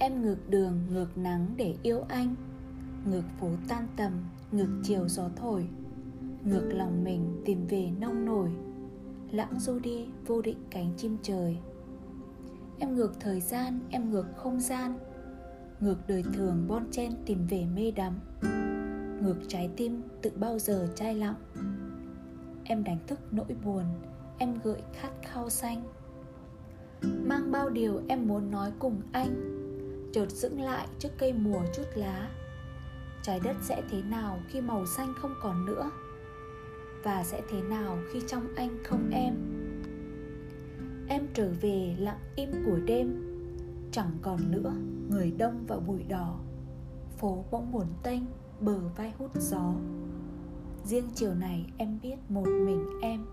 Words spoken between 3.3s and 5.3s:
phố tan tầm, ngược chiều gió